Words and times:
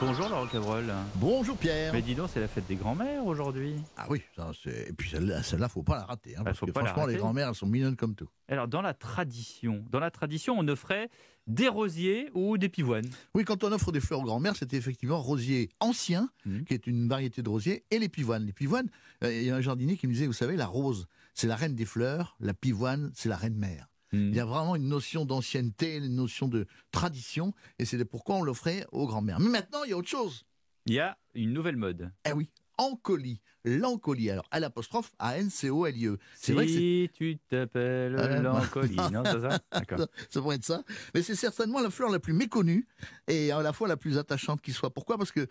Bonjour 0.00 0.28
Laurent 0.28 0.46
Cabrol. 0.46 0.84
Bonjour 1.16 1.56
Pierre. 1.56 1.92
Mais 1.92 2.02
dis 2.02 2.14
donc, 2.14 2.28
c'est 2.32 2.40
la 2.40 2.48
fête 2.48 2.66
des 2.66 2.74
grands-mères 2.76 3.24
aujourd'hui. 3.24 3.74
Ah 3.96 4.06
oui, 4.10 4.20
ça, 4.36 4.50
c'est- 4.62 4.88
et 4.90 4.92
puis 4.92 5.08
celle-là, 5.08 5.42
celle-là, 5.42 5.68
faut 5.68 5.82
pas 5.82 5.96
la 5.96 6.04
rater. 6.04 6.36
hein, 6.36 6.42
parce 6.44 6.58
faut 6.58 6.66
que 6.66 6.72
franchement, 6.72 7.06
les 7.06 7.16
grands-mères, 7.16 7.48
elles 7.48 7.54
sont 7.54 7.66
mignonnes 7.66 7.96
comme 7.96 8.14
tout. 8.14 8.28
Alors 8.48 8.68
dans 8.68 8.82
la 8.82 8.92
tradition, 8.92 9.84
dans 9.90 10.00
la 10.00 10.10
tradition, 10.10 10.56
on 10.58 10.66
offrait 10.68 11.08
des 11.46 11.68
rosiers 11.68 12.28
ou 12.34 12.58
des 12.58 12.68
pivoines. 12.68 13.08
Oui, 13.34 13.44
quand 13.44 13.64
on 13.64 13.72
offre 13.72 13.92
des 13.92 14.00
fleurs 14.00 14.20
aux 14.20 14.24
grands-mères, 14.24 14.56
c'était 14.56 14.76
effectivement 14.76 15.20
rosier 15.20 15.70
ancien, 15.80 16.28
Mhm. 16.44 16.64
qui 16.64 16.74
est 16.74 16.86
une 16.86 17.08
variété 17.08 17.42
de 17.42 17.48
rosier, 17.48 17.84
et 17.90 17.98
les 17.98 18.08
pivoines. 18.08 18.44
Les 18.44 18.52
pivoines, 18.52 18.88
euh, 19.22 19.32
il 19.32 19.44
y 19.44 19.50
a 19.50 19.56
un 19.56 19.60
jardinier 19.60 19.96
qui 19.96 20.06
me 20.06 20.12
disait, 20.12 20.26
vous 20.26 20.32
savez, 20.32 20.56
la 20.56 20.66
rose, 20.66 21.06
c'est 21.34 21.46
la 21.46 21.56
reine 21.56 21.74
des 21.74 21.84
fleurs, 21.86 22.36
la 22.40 22.52
pivoine, 22.54 23.10
c'est 23.14 23.28
la 23.28 23.36
reine 23.36 23.56
mère. 23.56 23.88
Hmm. 24.14 24.28
Il 24.28 24.36
y 24.36 24.40
a 24.40 24.44
vraiment 24.44 24.76
une 24.76 24.88
notion 24.88 25.24
d'ancienneté, 25.24 25.96
une 25.96 26.14
notion 26.14 26.48
de 26.48 26.66
tradition, 26.92 27.52
et 27.78 27.84
c'est 27.84 28.02
pourquoi 28.04 28.36
on 28.36 28.42
l'offrait 28.42 28.86
aux 28.92 29.06
grands-mères. 29.06 29.40
Mais 29.40 29.48
maintenant, 29.48 29.82
il 29.84 29.90
y 29.90 29.92
a 29.92 29.96
autre 29.96 30.08
chose. 30.08 30.44
Il 30.86 30.94
y 30.94 31.00
a 31.00 31.16
une 31.34 31.52
nouvelle 31.52 31.76
mode. 31.76 32.12
Eh 32.28 32.32
oui, 32.32 32.50
Ancolie, 32.78 33.40
l'Ancolie. 33.64 34.30
Alors, 34.30 34.46
à 34.50 34.60
l'apostrophe, 34.60 35.12
A-N-C-O-L-I-E. 35.18 36.18
C'est 36.34 36.46
si 36.46 36.52
vrai 36.52 36.66
que 36.66 37.06
tu 37.12 37.38
t'appelles 37.48 38.16
Euh, 38.16 38.42
Lancolie, 38.42 38.96
non, 39.12 39.22
c'est 39.24 39.40
ça 39.40 39.58
D'accord. 39.72 40.06
ça 40.30 40.40
pourrait 40.40 40.56
être 40.56 40.64
ça. 40.64 40.82
Mais 41.14 41.22
c'est 41.22 41.36
certainement 41.36 41.80
la 41.80 41.90
fleur 41.90 42.10
la 42.10 42.18
plus 42.18 42.32
méconnue 42.32 42.86
et 43.28 43.50
à 43.52 43.62
la 43.62 43.72
fois 43.72 43.88
la 43.88 43.96
plus 43.96 44.18
attachante 44.18 44.60
qui 44.60 44.72
soit. 44.72 44.92
Pourquoi? 44.92 45.18
Parce 45.18 45.32
que 45.32 45.46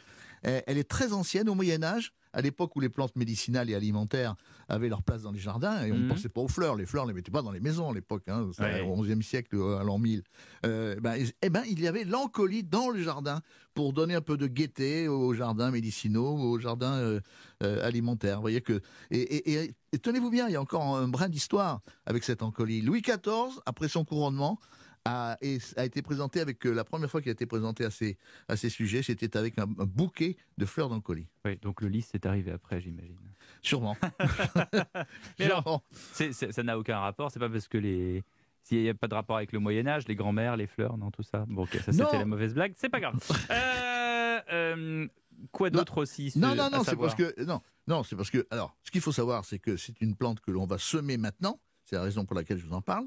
euh, 0.46 0.62
elle 0.68 0.78
est 0.78 0.90
très 0.90 1.14
ancienne 1.14 1.50
au 1.50 1.56
Moyen 1.56 1.82
Âge, 1.84 2.14
à 2.34 2.42
l'époque 2.42 2.76
où 2.76 2.80
les 2.80 2.90
plantes 2.90 3.16
médicinales 3.16 3.70
et 3.70 3.76
alimentaires 3.76 4.36
avaient 4.68 4.90
leur 4.90 5.04
place 5.04 5.22
dans 5.22 5.32
les 5.32 5.40
jardins 5.40 5.84
et 5.86 5.92
on 5.92 5.96
ne 5.98 6.02
Mhm. 6.04 6.08
pensait 6.10 6.30
pas 6.30 6.42
aux 6.42 6.48
fleurs. 6.48 6.76
Les 6.76 6.86
fleurs, 6.86 7.04
on 7.06 7.08
les 7.08 7.14
mettait 7.14 7.32
pas 7.32 7.42
dans 7.42 7.52
les 7.52 7.60
maisons 7.60 7.92
à 7.92 7.94
l'époque, 7.94 8.24
hein, 8.28 8.50
Ouais. 8.60 8.82
au 8.82 9.02
XIe 9.02 9.22
siècle, 9.24 9.56
euh, 9.56 9.78
à 9.80 9.84
l'an 9.84 10.00
1000. 10.00 10.24
Euh, 10.66 10.96
ben, 11.00 11.14
et- 11.16 11.34
eh 11.42 11.50
ben, 11.50 11.64
il 11.70 11.80
y 11.80 11.88
avait 11.88 12.04
l'encolie 12.04 12.64
dans 12.64 12.90
le 12.90 13.02
jardin 13.02 13.42
pour 13.74 13.94
donner 13.94 14.16
un 14.16 14.22
peu 14.22 14.38
de 14.38 14.48
gaieté 14.48 15.08
aux 15.08 15.34
jardins 15.34 15.72
médicinaux, 15.72 16.36
aux 16.38 16.60
jardins 16.60 16.94
euh, 16.94 17.20
euh, 17.64 17.86
alimentaires. 17.88 18.38
Vous 18.38 18.42
voyez 18.44 18.62
que 18.62 18.82
et- 19.12 19.72
et 19.92 20.00
tenez-vous 20.00 20.30
bien, 20.32 20.48
il 20.48 20.54
y 20.54 20.56
a 20.56 20.62
encore 20.62 20.96
un 20.98 21.08
brin 21.08 21.30
d'histoire 21.30 21.82
avec 22.06 22.24
cette 22.24 22.42
encolie. 22.42 22.82
Louis 22.82 23.02
XIV, 23.02 23.60
après 23.66 23.88
son 23.88 24.04
couronnement, 24.06 24.60
a, 25.06 25.38
a 25.78 25.86
été 25.86 26.02
présenté 26.02 26.40
avec 26.40 26.66
euh, 26.66 26.72
la 26.74 26.84
première 26.84 27.10
fois 27.12 27.22
qu'il 27.22 27.30
a 27.30 27.34
été 27.34 27.46
présenté 27.46 27.84
à 27.86 27.92
ces, 27.92 28.18
à 28.48 28.56
ces 28.56 28.70
sujets, 28.70 29.04
c'était 29.04 29.36
avec 29.38 29.58
un, 29.60 29.64
un 29.64 29.86
bouquet 29.86 30.38
de 30.58 30.66
fleurs 30.66 30.90
d'encolie. 30.90 31.28
Oui, 31.46 31.58
donc 31.62 31.82
le 31.82 31.90
lys 31.90 32.08
c'est 32.12 32.26
arrivé 32.26 32.52
après, 32.52 32.80
j'imagine. 32.82 33.18
Sûrement. 33.62 33.98
Mais 35.40 35.46
alors, 35.46 35.62
Sûrement. 35.64 35.84
C'est- 36.14 36.34
c'est- 36.34 36.52
ça 36.52 36.64
n'a 36.64 36.78
aucun 36.78 37.00
rapport. 37.00 37.32
C'est 37.32 37.40
pas 37.40 37.50
parce 37.50 37.68
que 37.68 37.78
les 37.78 38.24
s'il 38.66 38.82
n'y 38.82 38.88
a 38.88 38.94
pas 38.94 39.10
de 39.10 39.14
rapport 39.14 39.36
avec 39.36 39.52
le 39.52 39.60
Moyen 39.60 39.86
Âge, 39.88 40.08
les 40.08 40.16
grands-mères, 40.16 40.56
les 40.56 40.68
fleurs, 40.68 40.98
non, 40.98 41.12
tout 41.12 41.22
ça. 41.24 41.44
Bon, 41.50 41.64
ok, 41.64 41.74
ça 41.84 41.92
c'était 41.92 42.18
la 42.20 42.24
mauvaise 42.26 42.54
blague. 42.54 42.74
C'est 42.78 42.90
pas 42.90 43.00
grave. 43.02 43.16
Euh, 43.52 44.40
euh, 44.52 45.08
quoi 45.52 45.70
d'autre 45.70 46.02
aussi 46.02 46.32
Non, 46.38 46.56
non, 46.56 46.70
non, 46.72 46.84
c'est 46.84 46.96
parce 46.96 47.14
que 47.16 47.44
non, 47.44 47.62
non, 47.88 48.04
c'est 48.04 48.16
parce 48.16 48.32
que 48.32 48.48
alors, 48.50 48.76
ce 48.84 48.90
qu'il 48.90 49.02
faut 49.02 49.12
savoir, 49.12 49.46
c'est 49.46 49.60
que 49.60 49.78
c'est 49.78 50.00
une 50.02 50.16
plante 50.16 50.40
que 50.40 50.50
l'on 50.52 50.66
va 50.66 50.78
semer 50.80 51.18
maintenant. 51.18 51.60
C'est 51.84 51.96
la 51.98 52.02
raison 52.04 52.26
pour 52.26 52.36
laquelle 52.36 52.58
je 52.58 52.66
vous 52.66 52.74
en 52.74 52.82
parle. 52.82 53.06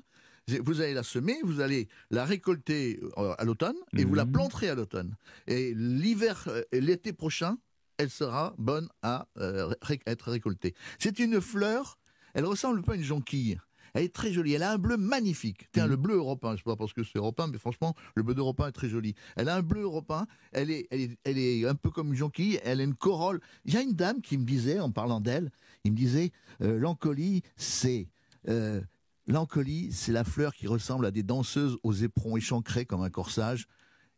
Vous 0.49 0.81
allez 0.81 0.95
la 0.95 1.03
semer, 1.03 1.39
vous 1.43 1.61
allez 1.61 1.89
la 2.13 2.25
récolter 2.25 3.01
euh, 3.19 3.35
à 3.37 3.45
l'automne 3.45 3.75
et 3.97 4.05
vous 4.05 4.15
la 4.15 4.25
Mhm. 4.25 4.31
planterez 4.33 4.69
à 4.69 4.77
l'automne. 4.77 5.17
Et 5.49 5.75
l'hiver, 5.75 6.45
euh, 6.47 6.63
l'été 6.73 7.13
prochain, 7.13 7.59
elle 7.99 8.11
sera 8.11 8.55
bonne 8.57 8.89
à 9.03 9.27
euh, 9.39 9.75
ré- 9.83 9.99
être 10.07 10.31
récoltée. 10.31 10.75
C'est 11.01 11.19
une 11.19 11.41
fleur. 11.41 11.99
Elle 12.35 12.45
ressemble 12.45 12.83
pas 12.83 12.93
à 12.93 12.95
une 12.95 13.03
jonquille. 13.03 13.59
Elle 13.93 14.05
est 14.05 14.15
très 14.15 14.31
jolie. 14.33 14.53
Elle 14.53 14.63
a 14.63 14.71
un 14.71 14.79
bleu 14.79 14.97
magnifique. 14.97 15.67
Tiens, 15.73 15.87
Mhm. 15.87 15.91
le 15.91 15.97
bleu 15.97 16.15
européen. 16.15 16.53
Je 16.53 16.59
sais 16.59 16.63
pas 16.65 16.77
parce 16.77 16.93
que 16.93 17.03
c'est 17.03 17.19
européen, 17.19 17.49
mais 17.49 17.59
franchement, 17.59 17.97
le 18.15 18.23
bleu 18.23 18.37
européen 18.39 18.69
est 18.69 18.73
très 18.73 18.89
joli. 18.89 19.17
Elle 19.35 19.49
a 19.49 19.57
un 19.57 19.63
bleu 19.63 19.81
européen. 19.81 20.29
Elle 20.53 20.71
est, 20.71 20.87
elle 20.93 21.01
est, 21.01 21.19
elle 21.25 21.39
est 21.39 21.67
un 21.67 21.75
peu 21.75 21.91
comme 21.91 22.09
une 22.13 22.15
jonquille. 22.19 22.61
Elle 22.63 22.81
a 22.81 22.85
une 22.85 22.95
corolle. 22.95 23.41
Il 23.65 23.75
y 23.75 23.79
a 23.79 23.83
une 23.83 23.95
dame 23.95 24.21
qui 24.21 24.39
me 24.39 24.45
disait, 24.45 24.79
en 24.79 24.93
parlant 24.93 25.21
d'elle, 25.21 25.51
il 25.83 25.91
me 25.91 25.97
disait, 25.97 26.31
euh, 26.63 26.79
l'encolie, 26.79 27.43
c'est 27.57 28.07
euh, 28.49 28.81
l'encolie, 29.27 29.93
c'est 29.93 30.13
la 30.13 30.25
fleur 30.25 30.55
qui 30.55 30.67
ressemble 30.67 31.07
à 31.07 31.11
des 31.11 31.23
danseuses 31.23 31.79
aux 31.83 31.93
éperons 31.93 32.37
échancrés 32.37 32.87
comme 32.87 33.03
un 33.03 33.11
corsage. 33.11 33.67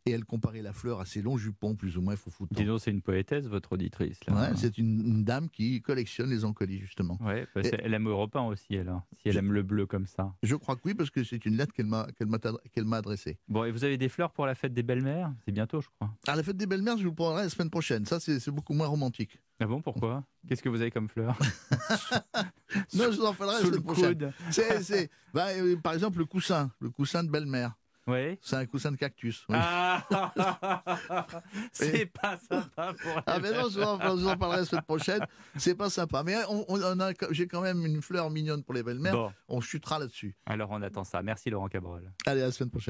Et 0.05 0.11
elle 0.11 0.23
comparait 0.23 0.61
la 0.61 0.71
fleur 0.71 1.01
à 1.01 1.05
ses 1.05 1.21
longs 1.21 1.37
jupons, 1.37 1.75
plus 1.75 1.97
ou 1.97 2.01
moins 2.01 2.13
Dis 2.13 2.21
foufoutants. 2.21 2.63
donc, 2.63 2.79
c'est 2.79 2.89
une 2.89 3.01
poétesse, 3.01 3.45
votre 3.47 3.73
auditrice. 3.73 4.17
Là. 4.25 4.33
Ouais, 4.33 4.55
c'est 4.55 4.77
une, 4.77 5.01
une 5.05 5.23
dame 5.25 5.49
qui 5.49 5.81
collectionne 5.81 6.29
les 6.29 6.45
encolies, 6.45 6.79
justement. 6.79 7.17
Ouais, 7.21 7.45
parce 7.53 7.67
Et- 7.67 7.71
qu'elle 7.71 7.93
aime 7.93 8.07
européen 8.07 8.43
aussi, 8.43 8.75
elle. 8.75 8.87
hein, 8.87 9.03
Si 9.21 9.27
elle 9.27 9.33
Je- 9.33 9.39
aime 9.39 9.51
le 9.51 9.61
bleu 9.61 9.85
comme 9.85 10.07
ça. 10.07 10.33
Je 10.41 10.55
crois 10.55 10.77
que 10.77 10.81
oui, 10.85 10.93
parce 10.93 11.09
que 11.09 11.25
c'est 11.25 11.45
une 11.45 11.57
lettre 11.57 11.73
qu'elle 11.73 11.85
m'a 11.85 12.07
qu'elle 12.17 12.27
m'a 12.27 12.39
qu'elle 12.71 12.85
m'a 12.85 12.97
adressée. 12.97 13.37
Bon, 13.49 13.65
et 13.65 13.71
vous 13.71 13.83
avez 13.83 13.97
des 13.97 14.07
fleurs 14.07 14.31
pour 14.31 14.45
la 14.45 14.55
fête 14.55 14.73
des 14.73 14.83
belles-mères? 14.83 15.33
C'est 15.45 15.51
bientôt, 15.51 15.81
je 15.81 15.89
crois. 15.89 16.09
À 16.27 16.35
la 16.37 16.43
fête 16.43 16.57
des 16.57 16.65
belles-mères, 16.65 16.97
je 16.97 17.03
vous 17.05 17.13
prendrai 17.13 17.43
la 17.43 17.49
semaine 17.49 17.69
prochaine. 17.69 18.05
Ça, 18.05 18.21
c'est 18.21 18.39
c'est 18.39 18.51
beaucoup 18.51 18.73
moins 18.73 18.87
romantique. 18.87 19.37
Ah 19.59 19.65
bon, 19.67 19.81
pourquoi? 19.81 20.23
Qu'est-ce 20.47 20.63
que 20.63 20.69
vous 20.69 20.79
avez 20.79 20.91
comme 20.91 21.09
fleurs 21.09 21.37
Non, 22.93 23.11
je 23.11 23.17
vous 23.17 23.25
en 23.25 23.33
parlerai 23.33 23.69
la 23.69 23.81
prochaine. 23.81 24.33
C'est, 24.51 24.83
c'est- 24.83 25.09
bah, 25.33 25.47
euh, 25.49 25.75
par 25.77 25.93
exemple, 25.93 26.19
le 26.19 26.25
coussin, 26.25 26.71
le 26.79 26.89
coussin 26.89 27.23
de 27.23 27.29
belle-mère. 27.29 27.73
Ouais. 28.07 28.39
C'est 28.41 28.55
un 28.55 28.65
coussin 28.65 28.91
de 28.91 28.97
cactus. 28.97 29.45
oui. 29.49 29.55
Ah 29.59 30.03
C'est 31.71 32.07
pas 32.07 32.37
sympa 32.37 32.93
pour 33.01 33.21
Ah, 33.27 33.37
les 33.37 33.43
mais 33.43 33.51
non, 33.51 33.69
je 33.69 33.79
vous 33.79 33.83
en, 33.85 33.99
je 33.99 34.21
vous 34.21 34.27
en 34.27 34.35
parlerai 34.37 34.61
la 34.61 34.65
semaine 34.65 34.83
prochaine. 34.83 35.25
C'est 35.57 35.75
pas 35.75 35.89
sympa. 35.91 36.23
Mais 36.23 36.35
on, 36.49 36.65
on 36.69 36.99
a, 36.99 37.11
j'ai 37.31 37.47
quand 37.47 37.61
même 37.61 37.85
une 37.85 38.01
fleur 38.01 38.31
mignonne 38.31 38.63
pour 38.63 38.73
les 38.73 38.81
belles-mères. 38.81 39.13
Bon, 39.13 39.31
On 39.47 39.61
chutera 39.61 39.99
là-dessus. 39.99 40.35
alors 40.47 40.71
on 40.71 40.81
attend 40.81 41.03
ça. 41.03 41.21
Merci 41.21 41.51
Laurent 41.51 41.67
Cabrol. 41.67 42.11
Allez, 42.25 42.41
à 42.41 42.45
la 42.45 42.51
semaine 42.51 42.71
prochaine. 42.71 42.87